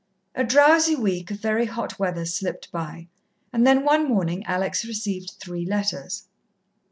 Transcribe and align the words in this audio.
A 0.33 0.43
drowsy 0.43 0.95
week 0.95 1.29
of 1.29 1.41
very 1.41 1.65
hot 1.67 1.99
weather 1.99 2.25
slipped 2.25 2.71
by, 2.71 3.05
and 3.53 3.67
then 3.67 3.85
one 3.85 4.07
morning 4.07 4.43
Alex 4.47 4.83
received 4.83 5.33
three 5.39 5.63
letters. 5.63 6.23